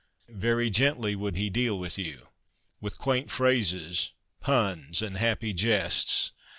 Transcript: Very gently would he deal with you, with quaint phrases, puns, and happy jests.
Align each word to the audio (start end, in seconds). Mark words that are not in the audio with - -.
Very 0.31 0.71
gently 0.71 1.15
would 1.15 1.35
he 1.35 1.51
deal 1.51 1.77
with 1.77 1.95
you, 1.99 2.29
with 2.79 2.97
quaint 2.97 3.29
phrases, 3.29 4.13
puns, 4.39 4.99
and 4.99 5.15
happy 5.17 5.53
jests. 5.53 6.31